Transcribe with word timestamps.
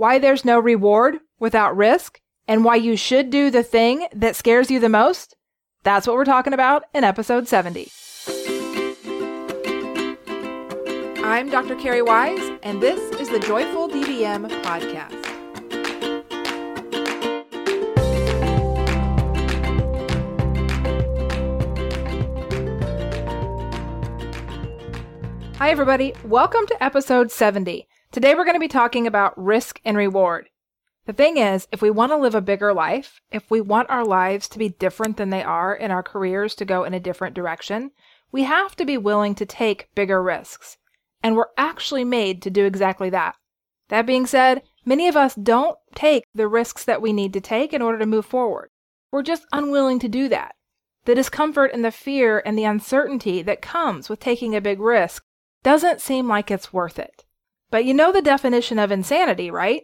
why 0.00 0.18
there's 0.18 0.46
no 0.46 0.58
reward 0.58 1.18
without 1.38 1.76
risk, 1.76 2.22
and 2.48 2.64
why 2.64 2.74
you 2.74 2.96
should 2.96 3.28
do 3.28 3.50
the 3.50 3.62
thing 3.62 4.08
that 4.14 4.34
scares 4.34 4.70
you 4.70 4.80
the 4.80 4.88
most? 4.88 5.36
That's 5.82 6.06
what 6.06 6.16
we're 6.16 6.24
talking 6.24 6.54
about 6.54 6.84
in 6.94 7.04
episode 7.04 7.46
70. 7.46 7.86
I'm 11.22 11.50
Dr. 11.50 11.76
Cari 11.76 12.00
Wise, 12.00 12.40
and 12.62 12.80
this 12.80 12.98
is 13.20 13.28
the 13.28 13.40
Joyful 13.40 13.90
DVM 13.90 14.48
podcast. 14.62 15.26
Hi, 25.56 25.68
everybody. 25.68 26.14
Welcome 26.24 26.66
to 26.68 26.82
episode 26.82 27.30
70. 27.30 27.86
Today, 28.12 28.34
we're 28.34 28.44
going 28.44 28.56
to 28.56 28.60
be 28.60 28.66
talking 28.66 29.06
about 29.06 29.40
risk 29.40 29.80
and 29.84 29.96
reward. 29.96 30.48
The 31.06 31.12
thing 31.12 31.36
is, 31.36 31.68
if 31.70 31.80
we 31.80 31.90
want 31.90 32.10
to 32.10 32.16
live 32.16 32.34
a 32.34 32.40
bigger 32.40 32.74
life, 32.74 33.20
if 33.30 33.48
we 33.52 33.60
want 33.60 33.88
our 33.88 34.04
lives 34.04 34.48
to 34.48 34.58
be 34.58 34.70
different 34.70 35.16
than 35.16 35.30
they 35.30 35.44
are 35.44 35.76
and 35.76 35.92
our 35.92 36.02
careers 36.02 36.56
to 36.56 36.64
go 36.64 36.82
in 36.82 36.92
a 36.92 36.98
different 36.98 37.36
direction, 37.36 37.92
we 38.32 38.42
have 38.42 38.74
to 38.76 38.84
be 38.84 38.98
willing 38.98 39.36
to 39.36 39.46
take 39.46 39.94
bigger 39.94 40.20
risks. 40.20 40.76
And 41.22 41.36
we're 41.36 41.52
actually 41.56 42.02
made 42.02 42.42
to 42.42 42.50
do 42.50 42.64
exactly 42.64 43.10
that. 43.10 43.36
That 43.90 44.06
being 44.06 44.26
said, 44.26 44.62
many 44.84 45.06
of 45.06 45.16
us 45.16 45.36
don't 45.36 45.78
take 45.94 46.24
the 46.34 46.48
risks 46.48 46.84
that 46.84 47.00
we 47.00 47.12
need 47.12 47.32
to 47.34 47.40
take 47.40 47.72
in 47.72 47.80
order 47.80 47.98
to 48.00 48.06
move 48.06 48.26
forward. 48.26 48.70
We're 49.12 49.22
just 49.22 49.46
unwilling 49.52 50.00
to 50.00 50.08
do 50.08 50.28
that. 50.30 50.56
The 51.04 51.14
discomfort 51.14 51.70
and 51.72 51.84
the 51.84 51.92
fear 51.92 52.42
and 52.44 52.58
the 52.58 52.64
uncertainty 52.64 53.40
that 53.42 53.62
comes 53.62 54.08
with 54.08 54.18
taking 54.18 54.56
a 54.56 54.60
big 54.60 54.80
risk 54.80 55.22
doesn't 55.62 56.00
seem 56.00 56.26
like 56.26 56.50
it's 56.50 56.72
worth 56.72 56.98
it. 56.98 57.24
But 57.70 57.84
you 57.84 57.94
know 57.94 58.12
the 58.12 58.22
definition 58.22 58.78
of 58.78 58.90
insanity, 58.90 59.50
right? 59.50 59.82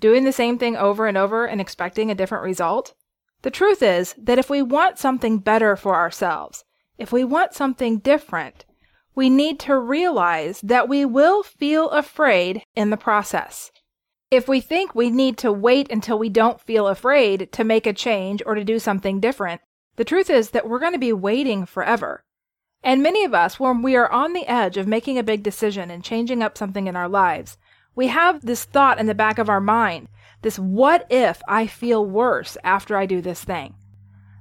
Doing 0.00 0.24
the 0.24 0.32
same 0.32 0.58
thing 0.58 0.76
over 0.76 1.06
and 1.06 1.16
over 1.16 1.46
and 1.46 1.60
expecting 1.60 2.10
a 2.10 2.14
different 2.14 2.44
result? 2.44 2.94
The 3.42 3.50
truth 3.50 3.82
is 3.82 4.14
that 4.18 4.38
if 4.38 4.50
we 4.50 4.62
want 4.62 4.98
something 4.98 5.38
better 5.38 5.76
for 5.76 5.94
ourselves, 5.94 6.64
if 6.98 7.12
we 7.12 7.24
want 7.24 7.54
something 7.54 7.98
different, 7.98 8.64
we 9.14 9.30
need 9.30 9.60
to 9.60 9.78
realize 9.78 10.60
that 10.62 10.88
we 10.88 11.04
will 11.04 11.42
feel 11.42 11.90
afraid 11.90 12.62
in 12.74 12.90
the 12.90 12.96
process. 12.96 13.70
If 14.30 14.48
we 14.48 14.60
think 14.60 14.94
we 14.94 15.10
need 15.10 15.38
to 15.38 15.52
wait 15.52 15.90
until 15.90 16.18
we 16.18 16.28
don't 16.28 16.60
feel 16.60 16.88
afraid 16.88 17.52
to 17.52 17.64
make 17.64 17.86
a 17.86 17.92
change 17.92 18.42
or 18.44 18.54
to 18.54 18.64
do 18.64 18.78
something 18.78 19.20
different, 19.20 19.60
the 19.96 20.04
truth 20.04 20.28
is 20.28 20.50
that 20.50 20.68
we're 20.68 20.80
going 20.80 20.92
to 20.92 20.98
be 20.98 21.12
waiting 21.12 21.64
forever. 21.64 22.24
And 22.86 23.02
many 23.02 23.24
of 23.24 23.34
us, 23.34 23.58
when 23.58 23.82
we 23.82 23.96
are 23.96 24.08
on 24.12 24.32
the 24.32 24.46
edge 24.46 24.76
of 24.76 24.86
making 24.86 25.18
a 25.18 25.24
big 25.24 25.42
decision 25.42 25.90
and 25.90 26.04
changing 26.04 26.40
up 26.40 26.56
something 26.56 26.86
in 26.86 26.94
our 26.94 27.08
lives, 27.08 27.58
we 27.96 28.06
have 28.06 28.46
this 28.46 28.62
thought 28.62 29.00
in 29.00 29.06
the 29.06 29.14
back 29.14 29.40
of 29.40 29.48
our 29.48 29.60
mind 29.60 30.06
this 30.42 30.56
what 30.56 31.04
if 31.10 31.42
I 31.48 31.66
feel 31.66 32.06
worse 32.06 32.56
after 32.62 32.96
I 32.96 33.04
do 33.04 33.20
this 33.20 33.42
thing? 33.42 33.74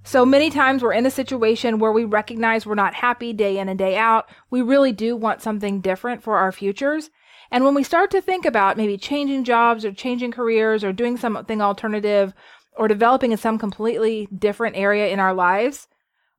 So 0.04 0.28
many 0.28 0.52
times 0.52 0.84
we're 0.84 0.94
in 0.94 1.08
a 1.08 1.12
situation 1.12 1.80
where 1.80 1.92
we 1.92 2.04
recognize 2.04 2.68
we're 2.68 2.76
not 2.76 2.94
happy 2.94 3.34
day 3.34 3.58
in 3.58 3.68
and 3.68 3.80
day 3.80 3.98
out. 3.98 4.30
We 4.52 4.62
really 4.62 4.92
do 4.92 5.16
want 5.16 5.42
something 5.42 5.82
different 5.82 6.22
for 6.22 6.38
our 6.38 6.52
futures. 6.52 7.09
And 7.50 7.66
when 7.66 7.74
we 7.74 7.82
start 7.82 8.12
to 8.12 8.22
think 8.22 8.46
about 8.46 8.78
maybe 8.78 8.96
changing 8.96 9.46
jobs 9.46 9.84
or 9.84 9.92
changing 9.92 10.34
careers 10.34 10.84
or 10.84 10.94
doing 10.94 11.18
something 11.18 11.64
alternative 11.64 12.36
or 12.78 12.88
developing 12.88 13.32
in 13.32 13.40
some 13.40 13.58
completely 13.58 14.28
different 14.28 14.76
area 14.76 15.08
in 15.08 15.20
our 15.20 15.34
lives, 15.34 15.88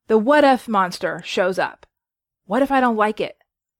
the 0.06 0.18
what 0.18 0.44
if 0.44 0.68
monster 0.68 1.20
shows 1.24 1.58
up. 1.58 1.84
What 2.46 2.62
if 2.62 2.70
I 2.70 2.80
don't 2.80 2.96
like 2.96 3.20
it? 3.20 3.36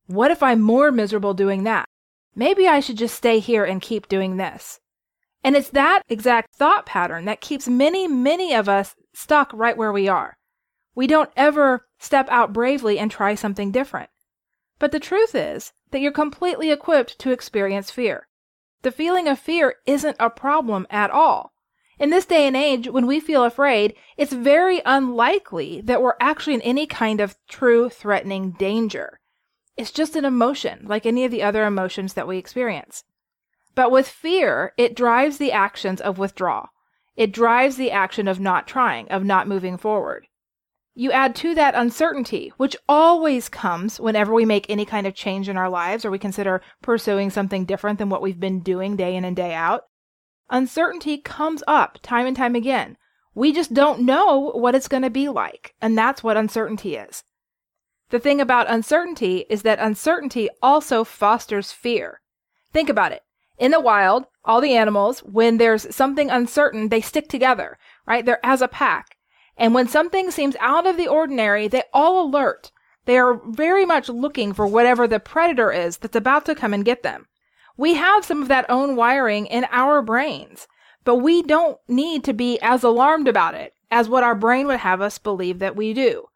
What 0.06 0.30
if 0.30 0.42
I'm 0.42 0.60
more 0.60 0.92
miserable 0.92 1.34
doing 1.34 1.64
that? 1.64 1.86
Maybe 2.34 2.68
I 2.68 2.80
should 2.80 2.98
just 2.98 3.14
stay 3.14 3.38
here 3.38 3.64
and 3.64 3.80
keep 3.80 4.08
doing 4.08 4.36
this. 4.36 4.80
And 5.42 5.56
it's 5.56 5.70
that 5.70 6.02
exact 6.08 6.54
thought 6.54 6.84
pattern 6.84 7.24
that 7.24 7.40
keeps 7.40 7.68
many, 7.68 8.08
many 8.08 8.52
of 8.52 8.68
us 8.68 8.94
stuck 9.14 9.50
right 9.52 9.76
where 9.76 9.92
we 9.92 10.08
are. 10.08 10.36
We 10.94 11.06
don't 11.06 11.30
ever 11.36 11.86
step 11.98 12.28
out 12.28 12.52
bravely 12.52 12.98
and 12.98 13.10
try 13.10 13.34
something 13.34 13.70
different. 13.70 14.10
But 14.78 14.92
the 14.92 15.00
truth 15.00 15.34
is 15.34 15.72
that 15.90 16.00
you're 16.00 16.12
completely 16.12 16.70
equipped 16.70 17.18
to 17.20 17.30
experience 17.30 17.90
fear. 17.90 18.28
The 18.82 18.90
feeling 18.90 19.28
of 19.28 19.38
fear 19.38 19.76
isn't 19.86 20.16
a 20.18 20.28
problem 20.28 20.86
at 20.90 21.10
all. 21.10 21.52
In 21.98 22.10
this 22.10 22.26
day 22.26 22.46
and 22.46 22.56
age, 22.56 22.88
when 22.88 23.06
we 23.06 23.20
feel 23.20 23.42
afraid, 23.42 23.94
it's 24.18 24.32
very 24.32 24.82
unlikely 24.84 25.80
that 25.82 26.02
we're 26.02 26.16
actually 26.20 26.54
in 26.54 26.60
any 26.60 26.86
kind 26.86 27.20
of 27.20 27.36
true 27.48 27.88
threatening 27.88 28.50
danger. 28.52 29.18
It's 29.78 29.90
just 29.90 30.14
an 30.14 30.26
emotion, 30.26 30.84
like 30.86 31.06
any 31.06 31.24
of 31.24 31.30
the 31.30 31.42
other 31.42 31.64
emotions 31.64 32.12
that 32.12 32.28
we 32.28 32.36
experience. 32.36 33.04
But 33.74 33.90
with 33.90 34.08
fear, 34.08 34.72
it 34.76 34.94
drives 34.94 35.38
the 35.38 35.52
actions 35.52 36.00
of 36.00 36.18
withdrawal. 36.18 36.68
It 37.16 37.32
drives 37.32 37.76
the 37.76 37.90
action 37.90 38.28
of 38.28 38.40
not 38.40 38.66
trying, 38.66 39.08
of 39.08 39.24
not 39.24 39.48
moving 39.48 39.78
forward. 39.78 40.26
You 40.94 41.12
add 41.12 41.34
to 41.36 41.54
that 41.54 41.74
uncertainty, 41.74 42.52
which 42.58 42.76
always 42.88 43.48
comes 43.48 44.00
whenever 44.00 44.34
we 44.34 44.44
make 44.44 44.68
any 44.68 44.84
kind 44.84 45.06
of 45.06 45.14
change 45.14 45.48
in 45.48 45.56
our 45.56 45.68
lives 45.68 46.04
or 46.04 46.10
we 46.10 46.18
consider 46.18 46.62
pursuing 46.82 47.30
something 47.30 47.64
different 47.64 47.98
than 47.98 48.10
what 48.10 48.22
we've 48.22 48.40
been 48.40 48.60
doing 48.60 48.96
day 48.96 49.14
in 49.14 49.24
and 49.24 49.36
day 49.36 49.54
out. 49.54 49.82
Uncertainty 50.50 51.18
comes 51.18 51.62
up 51.66 51.98
time 52.02 52.26
and 52.26 52.36
time 52.36 52.54
again. 52.54 52.96
We 53.34 53.52
just 53.52 53.74
don't 53.74 54.00
know 54.00 54.52
what 54.54 54.74
it's 54.74 54.88
going 54.88 55.02
to 55.02 55.10
be 55.10 55.28
like, 55.28 55.74
and 55.82 55.96
that's 55.96 56.22
what 56.22 56.36
uncertainty 56.36 56.96
is. 56.96 57.24
The 58.10 58.20
thing 58.20 58.40
about 58.40 58.70
uncertainty 58.70 59.44
is 59.50 59.62
that 59.62 59.80
uncertainty 59.80 60.48
also 60.62 61.02
fosters 61.02 61.72
fear. 61.72 62.20
Think 62.72 62.88
about 62.88 63.12
it. 63.12 63.22
In 63.58 63.72
the 63.72 63.80
wild, 63.80 64.26
all 64.44 64.60
the 64.60 64.76
animals, 64.76 65.20
when 65.20 65.56
there's 65.56 65.94
something 65.94 66.30
uncertain, 66.30 66.88
they 66.88 67.00
stick 67.00 67.28
together, 67.28 67.78
right? 68.06 68.24
They're 68.24 68.44
as 68.44 68.62
a 68.62 68.68
pack. 68.68 69.16
And 69.56 69.74
when 69.74 69.88
something 69.88 70.30
seems 70.30 70.56
out 70.60 70.86
of 70.86 70.96
the 70.96 71.08
ordinary, 71.08 71.66
they 71.66 71.82
all 71.92 72.24
alert. 72.24 72.70
They 73.06 73.18
are 73.18 73.40
very 73.46 73.86
much 73.86 74.08
looking 74.08 74.52
for 74.52 74.66
whatever 74.66 75.08
the 75.08 75.18
predator 75.18 75.72
is 75.72 75.96
that's 75.96 76.16
about 76.16 76.44
to 76.46 76.54
come 76.54 76.74
and 76.74 76.84
get 76.84 77.02
them. 77.02 77.26
We 77.76 77.94
have 77.94 78.24
some 78.24 78.42
of 78.42 78.48
that 78.48 78.66
own 78.68 78.96
wiring 78.96 79.46
in 79.46 79.66
our 79.70 80.02
brains, 80.02 80.66
but 81.04 81.16
we 81.16 81.42
don't 81.42 81.78
need 81.88 82.24
to 82.24 82.32
be 82.32 82.58
as 82.60 82.82
alarmed 82.82 83.28
about 83.28 83.54
it 83.54 83.74
as 83.90 84.08
what 84.08 84.24
our 84.24 84.34
brain 84.34 84.66
would 84.66 84.80
have 84.80 85.00
us 85.00 85.18
believe 85.18 85.58
that 85.58 85.76
we 85.76 85.92
do. 85.92 86.28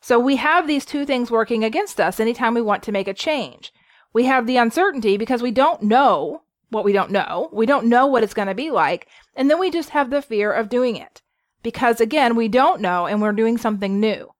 So 0.00 0.18
we 0.18 0.36
have 0.36 0.66
these 0.66 0.84
two 0.84 1.04
things 1.04 1.30
working 1.30 1.64
against 1.64 2.00
us 2.00 2.20
anytime 2.20 2.54
we 2.54 2.62
want 2.62 2.82
to 2.84 2.92
make 2.92 3.08
a 3.08 3.14
change. 3.14 3.72
We 4.12 4.24
have 4.24 4.46
the 4.46 4.56
uncertainty 4.56 5.16
because 5.16 5.42
we 5.42 5.50
don't 5.50 5.82
know 5.82 6.42
what 6.68 6.84
we 6.84 6.92
don't 6.92 7.10
know. 7.10 7.48
We 7.52 7.66
don't 7.66 7.86
know 7.86 8.06
what 8.06 8.22
it's 8.22 8.34
going 8.34 8.48
to 8.48 8.54
be 8.54 8.70
like. 8.70 9.08
And 9.34 9.50
then 9.50 9.58
we 9.58 9.70
just 9.70 9.90
have 9.90 10.10
the 10.10 10.22
fear 10.22 10.52
of 10.52 10.68
doing 10.68 10.96
it 10.96 11.22
because 11.62 12.00
again, 12.00 12.36
we 12.36 12.48
don't 12.48 12.80
know 12.80 13.06
and 13.06 13.20
we're 13.20 13.32
doing 13.32 13.58
something 13.58 13.98
new. 13.98 14.33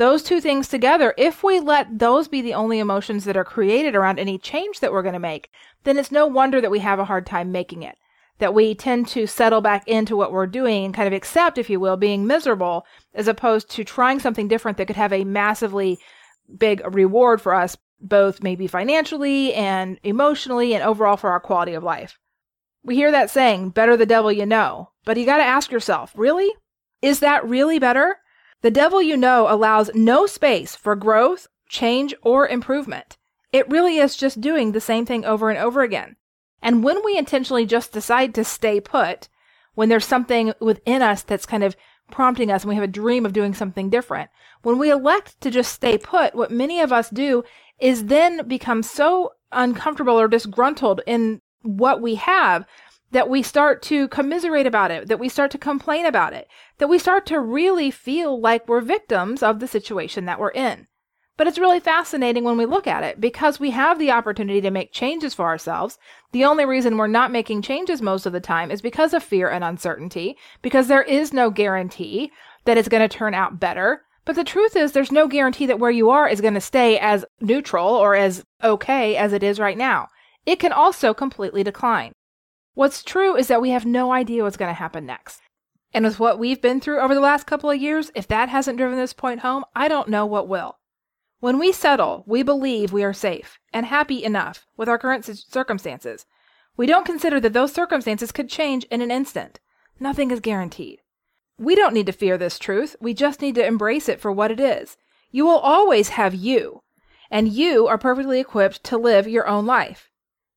Those 0.00 0.22
two 0.22 0.40
things 0.40 0.66
together, 0.66 1.12
if 1.18 1.42
we 1.42 1.60
let 1.60 1.98
those 1.98 2.26
be 2.26 2.40
the 2.40 2.54
only 2.54 2.78
emotions 2.78 3.26
that 3.26 3.36
are 3.36 3.44
created 3.44 3.94
around 3.94 4.18
any 4.18 4.38
change 4.38 4.80
that 4.80 4.92
we're 4.92 5.02
going 5.02 5.12
to 5.12 5.18
make, 5.18 5.50
then 5.84 5.98
it's 5.98 6.10
no 6.10 6.26
wonder 6.26 6.58
that 6.58 6.70
we 6.70 6.78
have 6.78 6.98
a 6.98 7.04
hard 7.04 7.26
time 7.26 7.52
making 7.52 7.82
it. 7.82 7.98
That 8.38 8.54
we 8.54 8.74
tend 8.74 9.08
to 9.08 9.26
settle 9.26 9.60
back 9.60 9.86
into 9.86 10.16
what 10.16 10.32
we're 10.32 10.46
doing 10.46 10.86
and 10.86 10.94
kind 10.94 11.06
of 11.06 11.12
accept, 11.12 11.58
if 11.58 11.68
you 11.68 11.78
will, 11.78 11.98
being 11.98 12.26
miserable 12.26 12.86
as 13.12 13.28
opposed 13.28 13.68
to 13.72 13.84
trying 13.84 14.20
something 14.20 14.48
different 14.48 14.78
that 14.78 14.86
could 14.86 14.96
have 14.96 15.12
a 15.12 15.24
massively 15.24 15.98
big 16.56 16.80
reward 16.94 17.42
for 17.42 17.54
us, 17.54 17.76
both 18.00 18.42
maybe 18.42 18.66
financially 18.66 19.52
and 19.52 20.00
emotionally 20.02 20.72
and 20.72 20.82
overall 20.82 21.18
for 21.18 21.30
our 21.30 21.40
quality 21.40 21.74
of 21.74 21.84
life. 21.84 22.18
We 22.82 22.94
hear 22.94 23.10
that 23.10 23.28
saying, 23.28 23.72
better 23.72 23.98
the 23.98 24.06
devil 24.06 24.32
you 24.32 24.46
know, 24.46 24.92
but 25.04 25.18
you 25.18 25.26
got 25.26 25.36
to 25.36 25.44
ask 25.44 25.70
yourself, 25.70 26.14
really? 26.16 26.50
Is 27.02 27.20
that 27.20 27.46
really 27.46 27.78
better? 27.78 28.16
The 28.62 28.70
devil 28.70 29.00
you 29.00 29.16
know 29.16 29.46
allows 29.48 29.90
no 29.94 30.26
space 30.26 30.76
for 30.76 30.94
growth, 30.94 31.46
change, 31.68 32.14
or 32.22 32.46
improvement. 32.46 33.16
It 33.52 33.68
really 33.68 33.98
is 33.98 34.16
just 34.16 34.40
doing 34.40 34.72
the 34.72 34.80
same 34.80 35.06
thing 35.06 35.24
over 35.24 35.50
and 35.50 35.58
over 35.58 35.82
again. 35.82 36.16
And 36.62 36.84
when 36.84 37.02
we 37.04 37.16
intentionally 37.16 37.64
just 37.64 37.92
decide 37.92 38.34
to 38.34 38.44
stay 38.44 38.80
put, 38.80 39.28
when 39.74 39.88
there's 39.88 40.04
something 40.04 40.52
within 40.60 41.00
us 41.00 41.22
that's 41.22 41.46
kind 41.46 41.64
of 41.64 41.74
prompting 42.10 42.50
us 42.50 42.62
and 42.62 42.68
we 42.68 42.74
have 42.74 42.84
a 42.84 42.88
dream 42.88 43.24
of 43.24 43.32
doing 43.32 43.54
something 43.54 43.88
different, 43.88 44.30
when 44.62 44.78
we 44.78 44.90
elect 44.90 45.40
to 45.40 45.50
just 45.50 45.72
stay 45.72 45.96
put, 45.96 46.34
what 46.34 46.50
many 46.50 46.80
of 46.80 46.92
us 46.92 47.08
do 47.08 47.42
is 47.78 48.06
then 48.06 48.46
become 48.46 48.82
so 48.82 49.32
uncomfortable 49.52 50.20
or 50.20 50.28
disgruntled 50.28 51.00
in 51.06 51.40
what 51.62 52.00
we 52.00 52.16
have 52.16 52.66
that 53.10 53.28
we 53.28 53.42
start 53.42 53.82
to 53.82 54.08
commiserate 54.08 54.66
about 54.66 54.90
it, 54.90 55.08
that 55.08 55.18
we 55.18 55.28
start 55.28 55.50
to 55.50 55.58
complain 55.58 56.06
about 56.06 56.32
it, 56.32 56.48
that 56.78 56.88
we 56.88 56.98
start 56.98 57.26
to 57.26 57.40
really 57.40 57.90
feel 57.90 58.40
like 58.40 58.68
we're 58.68 58.80
victims 58.80 59.42
of 59.42 59.60
the 59.60 59.68
situation 59.68 60.24
that 60.26 60.38
we're 60.38 60.50
in. 60.50 60.86
But 61.36 61.46
it's 61.46 61.58
really 61.58 61.80
fascinating 61.80 62.44
when 62.44 62.58
we 62.58 62.66
look 62.66 62.86
at 62.86 63.02
it 63.02 63.18
because 63.18 63.58
we 63.58 63.70
have 63.70 63.98
the 63.98 64.10
opportunity 64.10 64.60
to 64.60 64.70
make 64.70 64.92
changes 64.92 65.32
for 65.32 65.46
ourselves. 65.46 65.98
The 66.32 66.44
only 66.44 66.66
reason 66.66 66.98
we're 66.98 67.06
not 67.06 67.32
making 67.32 67.62
changes 67.62 68.02
most 68.02 68.26
of 68.26 68.34
the 68.34 68.40
time 68.40 68.70
is 68.70 68.82
because 68.82 69.14
of 69.14 69.22
fear 69.22 69.48
and 69.48 69.64
uncertainty, 69.64 70.36
because 70.60 70.88
there 70.88 71.02
is 71.02 71.32
no 71.32 71.48
guarantee 71.48 72.30
that 72.66 72.76
it's 72.76 72.90
going 72.90 73.08
to 73.08 73.08
turn 73.08 73.32
out 73.32 73.58
better. 73.58 74.02
But 74.26 74.36
the 74.36 74.44
truth 74.44 74.76
is, 74.76 74.92
there's 74.92 75.10
no 75.10 75.26
guarantee 75.26 75.64
that 75.64 75.78
where 75.78 75.90
you 75.90 76.10
are 76.10 76.28
is 76.28 76.42
going 76.42 76.54
to 76.54 76.60
stay 76.60 76.98
as 76.98 77.24
neutral 77.40 77.88
or 77.88 78.14
as 78.14 78.44
okay 78.62 79.16
as 79.16 79.32
it 79.32 79.42
is 79.42 79.58
right 79.58 79.78
now. 79.78 80.08
It 80.44 80.56
can 80.56 80.72
also 80.72 81.14
completely 81.14 81.64
decline. 81.64 82.12
What's 82.74 83.02
true 83.02 83.36
is 83.36 83.48
that 83.48 83.60
we 83.60 83.70
have 83.70 83.84
no 83.84 84.12
idea 84.12 84.42
what's 84.42 84.56
going 84.56 84.70
to 84.70 84.74
happen 84.74 85.04
next. 85.04 85.40
And 85.92 86.04
with 86.04 86.20
what 86.20 86.38
we've 86.38 86.62
been 86.62 86.80
through 86.80 87.00
over 87.00 87.14
the 87.14 87.20
last 87.20 87.46
couple 87.46 87.70
of 87.70 87.80
years, 87.80 88.12
if 88.14 88.28
that 88.28 88.48
hasn't 88.48 88.78
driven 88.78 88.96
this 88.96 89.12
point 89.12 89.40
home, 89.40 89.64
I 89.74 89.88
don't 89.88 90.08
know 90.08 90.24
what 90.24 90.48
will. 90.48 90.78
When 91.40 91.58
we 91.58 91.72
settle, 91.72 92.22
we 92.26 92.42
believe 92.42 92.92
we 92.92 93.02
are 93.02 93.12
safe 93.12 93.58
and 93.72 93.86
happy 93.86 94.22
enough 94.22 94.66
with 94.76 94.88
our 94.88 94.98
current 94.98 95.24
circumstances. 95.24 96.26
We 96.76 96.86
don't 96.86 97.06
consider 97.06 97.40
that 97.40 97.52
those 97.52 97.72
circumstances 97.72 98.30
could 98.30 98.48
change 98.48 98.84
in 98.84 99.00
an 99.00 99.10
instant. 99.10 99.58
Nothing 99.98 100.30
is 100.30 100.40
guaranteed. 100.40 101.00
We 101.58 101.74
don't 101.74 101.94
need 101.94 102.06
to 102.06 102.12
fear 102.12 102.38
this 102.38 102.58
truth. 102.58 102.94
We 103.00 103.12
just 103.14 103.42
need 103.42 103.54
to 103.56 103.66
embrace 103.66 104.08
it 104.08 104.20
for 104.20 104.30
what 104.30 104.50
it 104.50 104.60
is. 104.60 104.96
You 105.30 105.44
will 105.44 105.58
always 105.58 106.10
have 106.10 106.34
you, 106.34 106.82
and 107.30 107.48
you 107.48 107.86
are 107.86 107.98
perfectly 107.98 108.40
equipped 108.40 108.84
to 108.84 108.96
live 108.96 109.26
your 109.26 109.46
own 109.46 109.66
life. 109.66 110.09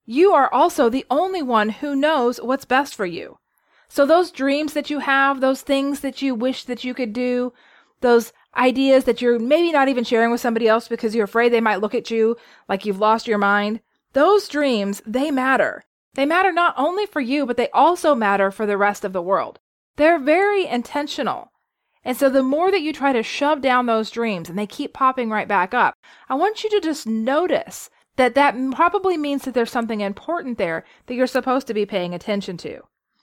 You 0.05 0.33
are 0.33 0.53
also 0.53 0.89
the 0.89 1.05
only 1.09 1.41
one 1.41 1.69
who 1.69 1.95
knows 1.95 2.41
what's 2.41 2.65
best 2.65 2.93
for 2.93 3.05
you. 3.05 3.37
So 3.87 4.05
those 4.05 4.31
dreams 4.31 4.73
that 4.73 4.89
you 4.89 4.99
have, 4.99 5.39
those 5.39 5.61
things 5.61 6.01
that 6.01 6.21
you 6.21 6.35
wish 6.35 6.65
that 6.65 6.83
you 6.83 6.93
could 6.93 7.13
do, 7.13 7.53
those 8.01 8.33
ideas 8.55 9.05
that 9.05 9.21
you're 9.21 9.39
maybe 9.39 9.71
not 9.71 9.87
even 9.87 10.03
sharing 10.03 10.31
with 10.31 10.41
somebody 10.41 10.67
else 10.67 10.87
because 10.87 11.15
you're 11.15 11.25
afraid 11.25 11.49
they 11.49 11.61
might 11.61 11.79
look 11.79 11.95
at 11.95 12.11
you 12.11 12.35
like 12.67 12.85
you've 12.85 12.99
lost 12.99 13.27
your 13.27 13.37
mind, 13.37 13.79
those 14.13 14.47
dreams, 14.47 15.01
they 15.05 15.31
matter. 15.31 15.85
They 16.13 16.25
matter 16.25 16.51
not 16.51 16.75
only 16.77 17.05
for 17.05 17.21
you, 17.21 17.45
but 17.45 17.57
they 17.57 17.69
also 17.69 18.13
matter 18.13 18.51
for 18.51 18.65
the 18.65 18.77
rest 18.77 19.03
of 19.03 19.13
the 19.13 19.21
world. 19.21 19.59
They're 19.95 20.19
very 20.19 20.67
intentional. 20.67 21.51
And 22.03 22.17
so 22.17 22.29
the 22.29 22.43
more 22.43 22.69
that 22.71 22.81
you 22.81 22.93
try 22.93 23.13
to 23.13 23.23
shove 23.23 23.61
down 23.61 23.85
those 23.85 24.11
dreams 24.11 24.49
and 24.49 24.57
they 24.59 24.67
keep 24.67 24.93
popping 24.93 25.29
right 25.29 25.47
back 25.47 25.73
up, 25.73 25.95
I 26.29 26.35
want 26.35 26.63
you 26.63 26.69
to 26.71 26.81
just 26.81 27.07
notice 27.07 27.89
that 28.15 28.35
that 28.35 28.55
probably 28.71 29.17
means 29.17 29.43
that 29.43 29.53
there's 29.53 29.71
something 29.71 30.01
important 30.01 30.57
there 30.57 30.85
that 31.07 31.15
you're 31.15 31.27
supposed 31.27 31.67
to 31.67 31.73
be 31.73 31.85
paying 31.85 32.13
attention 32.13 32.57
to. 32.57 32.81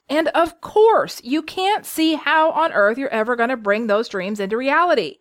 And 0.09 0.29
of 0.29 0.61
course, 0.61 1.21
you 1.23 1.43
can't 1.43 1.87
see 1.87 2.15
how 2.15 2.51
on 2.51 2.73
earth 2.73 2.99
you're 2.99 3.09
ever 3.11 3.37
going 3.37 3.51
to 3.51 3.57
bring 3.57 3.87
those 3.87 4.09
dreams 4.09 4.41
into 4.41 4.57
reality. 4.57 5.19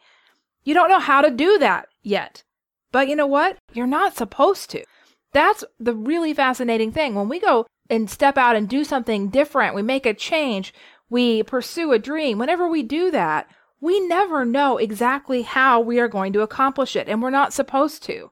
You 0.64 0.74
don't 0.74 0.90
know 0.90 1.00
how 1.00 1.22
to 1.22 1.30
do 1.30 1.60
that 1.60 1.88
yet. 2.02 2.44
But 2.92 3.08
you 3.08 3.16
know 3.16 3.28
what? 3.28 3.58
You're 3.74 3.86
not 3.86 4.16
supposed 4.16 4.72
to. 4.72 4.84
That's 5.32 5.64
the 5.80 5.94
really 5.94 6.34
fascinating 6.34 6.92
thing. 6.92 7.14
When 7.14 7.30
we 7.30 7.40
go 7.40 7.68
and 7.88 8.10
step 8.10 8.38
out 8.38 8.56
and 8.56 8.68
do 8.68 8.84
something 8.84 9.30
different, 9.30 9.76
we 9.76 9.84
make 9.84 10.08
a 10.08 10.14
change, 10.14 10.74
we 11.10 11.44
pursue 11.44 11.92
a 11.92 12.00
dream, 12.00 12.40
whenever 12.40 12.68
we 12.68 12.82
do 12.82 13.12
that, 13.12 13.48
we 13.82 14.00
never 14.00 14.44
know 14.44 14.78
exactly 14.78 15.44
how 15.44 15.80
we 15.80 16.00
are 16.00 16.08
going 16.08 16.34
to 16.34 16.42
accomplish 16.42 16.96
it, 16.96 17.08
and 17.08 17.22
we're 17.22 17.30
not 17.30 17.54
supposed 17.54 18.04
to. 18.04 18.32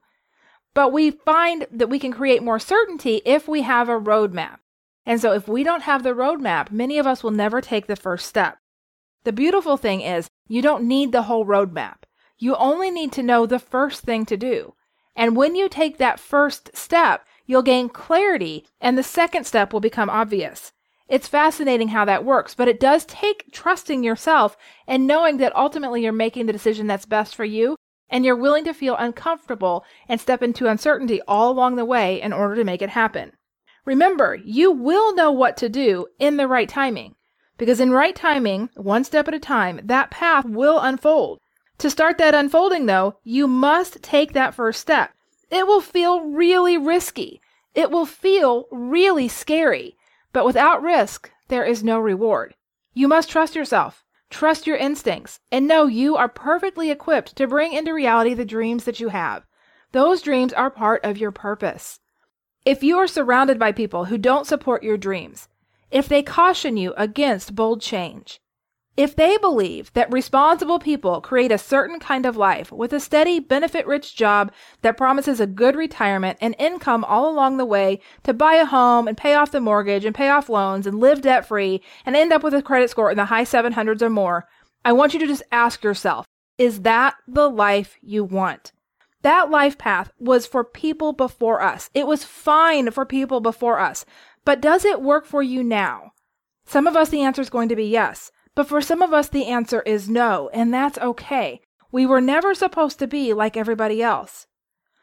But 0.78 0.92
we 0.92 1.10
find 1.10 1.66
that 1.72 1.88
we 1.88 1.98
can 1.98 2.12
create 2.12 2.40
more 2.40 2.60
certainty 2.60 3.20
if 3.24 3.48
we 3.48 3.62
have 3.62 3.88
a 3.88 3.98
roadmap. 3.98 4.58
And 5.04 5.20
so 5.20 5.32
if 5.32 5.48
we 5.48 5.64
don't 5.64 5.82
have 5.82 6.04
the 6.04 6.14
roadmap, 6.14 6.70
many 6.70 7.00
of 7.00 7.06
us 7.06 7.24
will 7.24 7.32
never 7.32 7.60
take 7.60 7.88
the 7.88 7.96
first 7.96 8.28
step. 8.28 8.58
The 9.24 9.32
beautiful 9.32 9.76
thing 9.76 10.02
is 10.02 10.28
you 10.46 10.62
don't 10.62 10.86
need 10.86 11.10
the 11.10 11.22
whole 11.22 11.44
roadmap. 11.44 12.04
You 12.38 12.54
only 12.54 12.92
need 12.92 13.10
to 13.14 13.24
know 13.24 13.44
the 13.44 13.58
first 13.58 14.02
thing 14.02 14.24
to 14.26 14.36
do. 14.36 14.74
And 15.16 15.34
when 15.34 15.56
you 15.56 15.68
take 15.68 15.98
that 15.98 16.20
first 16.20 16.70
step, 16.76 17.26
you'll 17.44 17.62
gain 17.62 17.88
clarity 17.88 18.64
and 18.80 18.96
the 18.96 19.02
second 19.02 19.48
step 19.48 19.72
will 19.72 19.80
become 19.80 20.08
obvious. 20.08 20.70
It's 21.08 21.26
fascinating 21.26 21.88
how 21.88 22.04
that 22.04 22.24
works, 22.24 22.54
but 22.54 22.68
it 22.68 22.78
does 22.78 23.04
take 23.04 23.50
trusting 23.50 24.04
yourself 24.04 24.56
and 24.86 25.08
knowing 25.08 25.38
that 25.38 25.56
ultimately 25.56 26.04
you're 26.04 26.12
making 26.12 26.46
the 26.46 26.52
decision 26.52 26.86
that's 26.86 27.04
best 27.04 27.34
for 27.34 27.44
you 27.44 27.74
and 28.10 28.24
you're 28.24 28.36
willing 28.36 28.64
to 28.64 28.74
feel 28.74 28.96
uncomfortable 28.96 29.84
and 30.08 30.20
step 30.20 30.42
into 30.42 30.66
uncertainty 30.66 31.20
all 31.28 31.50
along 31.50 31.76
the 31.76 31.84
way 31.84 32.20
in 32.20 32.32
order 32.32 32.56
to 32.56 32.64
make 32.64 32.82
it 32.82 32.90
happen. 32.90 33.32
Remember, 33.84 34.34
you 34.34 34.70
will 34.70 35.14
know 35.14 35.30
what 35.30 35.56
to 35.58 35.68
do 35.68 36.06
in 36.18 36.36
the 36.36 36.48
right 36.48 36.68
timing. 36.68 37.14
Because 37.56 37.80
in 37.80 37.90
right 37.90 38.14
timing, 38.14 38.70
one 38.76 39.02
step 39.02 39.28
at 39.28 39.34
a 39.34 39.40
time, 39.40 39.80
that 39.84 40.10
path 40.10 40.44
will 40.44 40.78
unfold. 40.78 41.40
To 41.78 41.90
start 41.90 42.18
that 42.18 42.34
unfolding, 42.34 42.86
though, 42.86 43.18
you 43.24 43.46
must 43.46 44.02
take 44.02 44.32
that 44.32 44.54
first 44.54 44.80
step. 44.80 45.12
It 45.50 45.66
will 45.66 45.80
feel 45.80 46.20
really 46.22 46.76
risky. 46.76 47.40
It 47.74 47.90
will 47.90 48.06
feel 48.06 48.66
really 48.70 49.28
scary. 49.28 49.96
But 50.32 50.44
without 50.44 50.82
risk, 50.82 51.30
there 51.48 51.64
is 51.64 51.82
no 51.82 51.98
reward. 51.98 52.54
You 52.94 53.08
must 53.08 53.30
trust 53.30 53.54
yourself, 53.54 54.04
trust 54.30 54.66
your 54.66 54.76
instincts, 54.76 55.40
and 55.50 55.66
know 55.66 55.86
you 55.86 56.16
are 56.16 56.28
perfectly 56.28 56.90
equipped 56.90 57.36
to 57.36 57.46
bring 57.46 57.72
into 57.72 57.94
reality 57.94 58.34
the 58.34 58.44
dreams 58.44 58.84
that 58.84 59.00
you 59.00 59.08
have. 59.08 59.44
Those 59.92 60.22
dreams 60.22 60.52
are 60.52 60.70
part 60.70 61.04
of 61.04 61.18
your 61.18 61.32
purpose. 61.32 62.00
If 62.64 62.82
you 62.82 62.98
are 62.98 63.06
surrounded 63.06 63.58
by 63.58 63.72
people 63.72 64.06
who 64.06 64.18
don't 64.18 64.46
support 64.46 64.82
your 64.82 64.98
dreams, 64.98 65.48
if 65.90 66.08
they 66.08 66.22
caution 66.22 66.76
you 66.76 66.92
against 66.96 67.54
bold 67.54 67.80
change, 67.80 68.40
if 68.98 69.14
they 69.14 69.38
believe 69.38 69.92
that 69.92 70.12
responsible 70.12 70.80
people 70.80 71.20
create 71.20 71.52
a 71.52 71.56
certain 71.56 72.00
kind 72.00 72.26
of 72.26 72.36
life 72.36 72.72
with 72.72 72.92
a 72.92 72.98
steady, 72.98 73.38
benefit 73.38 73.86
rich 73.86 74.16
job 74.16 74.50
that 74.82 74.96
promises 74.96 75.38
a 75.38 75.46
good 75.46 75.76
retirement 75.76 76.36
and 76.40 76.56
income 76.58 77.04
all 77.04 77.30
along 77.30 77.58
the 77.58 77.64
way 77.64 78.00
to 78.24 78.34
buy 78.34 78.54
a 78.54 78.64
home 78.64 79.06
and 79.06 79.16
pay 79.16 79.34
off 79.34 79.52
the 79.52 79.60
mortgage 79.60 80.04
and 80.04 80.16
pay 80.16 80.28
off 80.28 80.48
loans 80.48 80.84
and 80.84 80.98
live 80.98 81.22
debt 81.22 81.46
free 81.46 81.80
and 82.04 82.16
end 82.16 82.32
up 82.32 82.42
with 82.42 82.52
a 82.52 82.60
credit 82.60 82.90
score 82.90 83.08
in 83.08 83.16
the 83.16 83.26
high 83.26 83.44
700s 83.44 84.02
or 84.02 84.10
more, 84.10 84.48
I 84.84 84.90
want 84.90 85.14
you 85.14 85.20
to 85.20 85.28
just 85.28 85.44
ask 85.52 85.84
yourself, 85.84 86.26
is 86.58 86.80
that 86.80 87.14
the 87.28 87.48
life 87.48 87.98
you 88.02 88.24
want? 88.24 88.72
That 89.22 89.48
life 89.48 89.78
path 89.78 90.10
was 90.18 90.44
for 90.44 90.64
people 90.64 91.12
before 91.12 91.62
us. 91.62 91.88
It 91.94 92.08
was 92.08 92.24
fine 92.24 92.90
for 92.90 93.06
people 93.06 93.38
before 93.38 93.78
us. 93.78 94.04
But 94.44 94.60
does 94.60 94.84
it 94.84 95.02
work 95.02 95.24
for 95.24 95.40
you 95.40 95.62
now? 95.62 96.10
Some 96.66 96.86
of 96.86 96.96
us, 96.96 97.10
the 97.10 97.22
answer 97.22 97.40
is 97.40 97.48
going 97.48 97.68
to 97.70 97.76
be 97.76 97.86
yes. 97.86 98.32
But 98.58 98.66
for 98.66 98.80
some 98.80 99.02
of 99.02 99.12
us, 99.12 99.28
the 99.28 99.46
answer 99.46 99.82
is 99.82 100.08
no, 100.08 100.50
and 100.52 100.74
that's 100.74 100.98
okay. 100.98 101.60
We 101.92 102.04
were 102.06 102.20
never 102.20 102.56
supposed 102.56 102.98
to 102.98 103.06
be 103.06 103.32
like 103.32 103.56
everybody 103.56 104.02
else. 104.02 104.48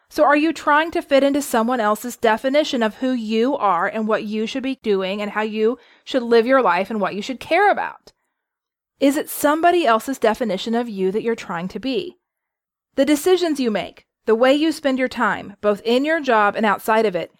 So 0.10 0.26
are 0.26 0.36
you 0.36 0.52
trying 0.52 0.92
to 0.92 1.02
fit 1.02 1.24
into 1.24 1.42
someone 1.42 1.80
else's 1.80 2.18
definition 2.18 2.84
of 2.84 2.96
who 2.96 3.14
you 3.14 3.56
are 3.56 3.88
and 3.88 4.10
what 4.10 4.26
you 4.26 4.46
should 4.46 4.62
be 4.62 4.80
doing 4.84 5.22
and 5.22 5.32
how 5.32 5.44
you 5.44 5.80
should 6.04 6.22
live 6.22 6.46
your 6.46 6.62
life 6.62 6.90
and 6.90 7.00
what 7.00 7.16
you 7.16 7.22
should 7.22 7.40
care 7.40 7.72
about? 7.72 8.12
Is 9.00 9.16
it 9.16 9.30
somebody 9.30 9.86
else's 9.86 10.20
definition 10.20 10.76
of 10.76 10.90
you 10.90 11.10
that 11.14 11.24
you're 11.24 11.34
trying 11.34 11.70
to 11.70 11.80
be? 11.80 12.18
The 12.96 13.06
decisions 13.06 13.58
you 13.58 13.72
make, 13.72 14.06
the 14.26 14.36
way 14.36 14.54
you 14.54 14.74
spend 14.74 15.00
your 15.00 15.08
time, 15.08 15.56
both 15.62 15.82
in 15.86 16.04
your 16.04 16.20
job 16.20 16.58
and 16.58 16.66
outside 16.66 17.06
of 17.06 17.16
it, 17.16 17.32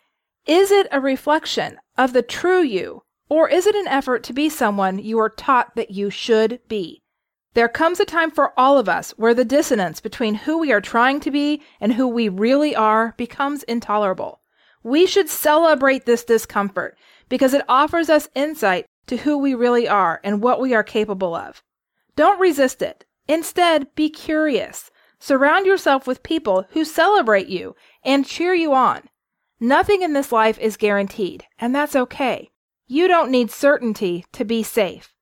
is 0.48 0.72
it 0.72 0.88
a 0.94 1.02
reflection 1.02 1.78
of 1.98 2.14
the 2.14 2.22
true 2.22 2.62
you, 2.62 3.02
or 3.30 3.50
is 3.50 3.66
it 3.66 3.76
an 3.76 3.88
effort 3.88 4.24
to 4.24 4.34
be 4.34 4.50
someone 4.50 5.00
you 5.00 5.20
are 5.20 5.30
taught 5.30 5.76
that 5.76 5.92
you 5.92 6.10
should 6.10 6.60
be? 6.68 7.02
There 7.56 7.70
comes 7.70 8.00
a 8.00 8.06
time 8.06 8.32
for 8.32 8.58
all 8.60 8.78
of 8.78 8.90
us 8.90 9.12
where 9.12 9.34
the 9.34 9.46
dissonance 9.46 10.02
between 10.02 10.36
who 10.36 10.58
we 10.58 10.74
are 10.74 10.82
trying 10.82 11.22
to 11.22 11.32
be 11.32 11.62
and 11.80 11.94
who 11.94 12.08
we 12.08 12.28
really 12.28 12.76
are 12.76 13.14
becomes 13.18 13.64
intolerable. 13.64 14.42
We 14.84 15.08
should 15.08 15.30
celebrate 15.30 16.06
this 16.06 16.26
discomfort 16.26 16.98
because 17.30 17.54
it 17.54 17.64
offers 17.70 18.10
us 18.10 18.28
insight 18.36 18.86
to 19.08 19.18
who 19.18 19.38
we 19.38 19.56
really 19.56 19.88
are 19.88 20.20
and 20.24 20.44
what 20.44 20.60
we 20.60 20.74
are 20.74 20.84
capable 20.84 21.34
of. 21.34 21.64
Don't 22.16 22.40
resist 22.40 22.82
it. 22.82 23.06
Instead, 23.28 23.88
be 23.96 24.10
curious. 24.10 24.92
Surround 25.18 25.66
yourself 25.66 26.06
with 26.06 26.24
people 26.24 26.66
who 26.72 26.86
celebrate 26.86 27.48
you 27.48 27.76
and 28.04 28.26
cheer 28.26 28.54
you 28.54 28.74
on. 28.74 29.04
Nothing 29.60 30.02
in 30.02 30.14
this 30.14 30.32
life 30.32 30.60
is 30.60 30.78
guaranteed, 30.78 31.46
and 31.58 31.74
that's 31.74 31.96
okay. 31.96 32.52
You 32.88 33.08
don't 33.08 33.32
need 33.32 33.50
certainty 33.50 34.26
to 34.34 34.46
be 34.46 34.62
safe. 34.62 35.16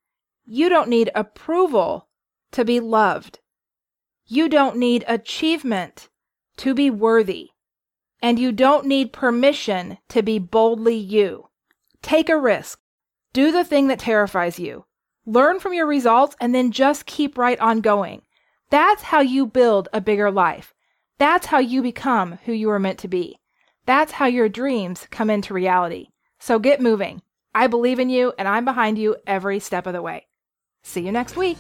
You 0.46 0.67
don't 0.67 0.89
need 0.89 1.10
approval 1.15 2.10
to 2.51 2.65
be 2.65 2.79
loved. 2.79 3.39
You 4.25 4.50
don't 4.50 4.77
need 4.77 5.05
achievement 5.08 6.10
to 6.58 6.74
be 6.74 6.89
worthy. 6.89 7.51
And 8.22 8.38
you 8.38 8.51
don't 8.51 8.86
need 8.86 9.13
permission 9.13 9.98
to 10.10 10.22
be 10.22 10.39
boldly 10.39 10.96
you. 10.96 11.50
Take 12.01 12.29
a 12.29 12.38
risk. 12.38 12.79
Do 13.32 13.51
the 13.51 13.63
thing 13.63 13.88
that 13.88 14.00
terrifies 14.00 14.60
you. 14.60 14.86
Learn 15.25 15.60
from 15.60 15.74
your 15.74 15.88
results 15.88 16.36
and 16.41 16.53
then 16.53 16.72
just 16.72 17.05
keep 17.05 17.38
right 17.38 17.60
on 17.60 17.79
going. 17.79 18.24
That's 18.70 19.03
how 19.03 19.22
you 19.22 19.46
build 19.46 19.88
a 19.93 20.01
bigger 20.01 20.32
life. 20.32 20.74
That's 21.17 21.46
how 21.46 21.60
you 21.60 21.82
become 21.82 22.39
who 22.46 22.51
you 22.51 22.70
are 22.72 22.79
meant 22.79 23.00
to 23.00 23.08
be. 23.08 23.39
That's 23.86 24.13
how 24.13 24.25
your 24.25 24.50
dreams 24.50 25.08
come 25.12 25.29
into 25.29 25.53
reality. 25.53 26.08
So 26.39 26.60
get 26.60 26.82
moving. 26.82 27.22
I 27.55 27.67
believe 27.67 28.00
in 28.00 28.10
you 28.10 28.33
and 28.38 28.48
I'm 28.48 28.65
behind 28.65 28.98
you 28.98 29.15
every 29.27 29.60
step 29.60 29.88
of 29.88 29.93
the 29.93 30.01
way. 30.01 30.27
See 30.83 31.01
you 31.01 31.12
next 31.12 31.38
week. 31.38 31.57